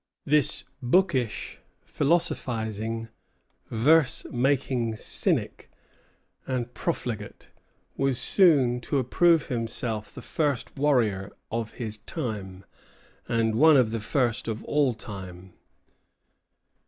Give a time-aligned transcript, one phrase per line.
[0.25, 3.09] This bookish, philosophizing,
[3.67, 5.69] verse making cynic
[6.47, 7.51] and profligate
[7.97, 12.65] was soon to approve himself the first warrior of his time,
[13.27, 15.53] and one of the first of all time.